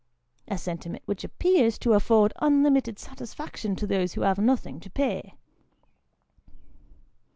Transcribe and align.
"a 0.47 0.57
sentiment 0.57 1.03
which 1.05 1.23
appears 1.23 1.77
to 1.77 1.93
afford 1.93 2.33
unlimited 2.41 2.97
satisfaction 2.97 3.75
to 3.75 3.85
those 3.85 4.13
who 4.13 4.21
have 4.21 4.39
nothing 4.39 4.79
to 4.79 4.89
pay. 4.89 5.35